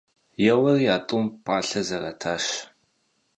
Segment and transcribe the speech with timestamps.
[0.51, 2.45] Еуэри а тӀум пӀалъэ зэрэтащ.